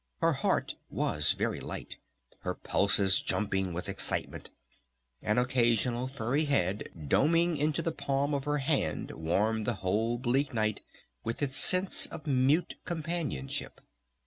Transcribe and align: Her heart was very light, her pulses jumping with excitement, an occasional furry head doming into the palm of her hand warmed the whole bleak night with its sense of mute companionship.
Her 0.19 0.33
heart 0.33 0.73
was 0.89 1.33
very 1.33 1.59
light, 1.59 1.97
her 2.39 2.55
pulses 2.55 3.21
jumping 3.21 3.71
with 3.71 3.87
excitement, 3.87 4.49
an 5.21 5.37
occasional 5.37 6.07
furry 6.07 6.45
head 6.45 6.89
doming 6.97 7.55
into 7.59 7.83
the 7.83 7.91
palm 7.91 8.33
of 8.33 8.45
her 8.45 8.57
hand 8.57 9.11
warmed 9.11 9.67
the 9.67 9.75
whole 9.85 10.17
bleak 10.17 10.55
night 10.55 10.81
with 11.23 11.43
its 11.43 11.57
sense 11.57 12.07
of 12.07 12.25
mute 12.25 12.77
companionship. 12.83 13.79